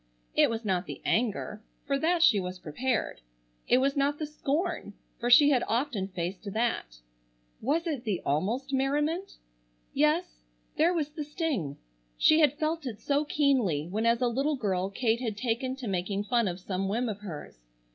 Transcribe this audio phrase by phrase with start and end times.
[0.35, 3.21] It was not the anger,—for that she was prepared.
[3.67, 6.97] It was not the scorn, for she had often faced that.
[7.61, 9.37] Was it the almost merriment?
[9.93, 10.39] Yes,
[10.75, 11.77] there was the sting.
[12.17, 15.87] She had felt it so keenly when as a little girl Kate had taken to
[15.87, 17.59] making fun of some whim of hers.